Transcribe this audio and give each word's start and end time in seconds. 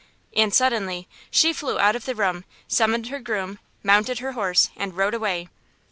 And 0.35 0.51
suddenly 0.51 1.07
she 1.29 1.53
flew 1.53 1.77
out 1.79 1.95
of 1.95 2.05
the 2.05 2.15
room, 2.15 2.43
summoned 2.67 3.09
her 3.09 3.19
groom, 3.19 3.59
mounted 3.83 4.17
her 4.17 4.31
horse, 4.31 4.71
and 4.75 4.97
rode 4.97 5.13
away. 5.13 5.47